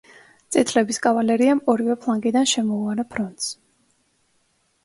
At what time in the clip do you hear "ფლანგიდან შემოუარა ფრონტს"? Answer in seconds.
2.05-3.55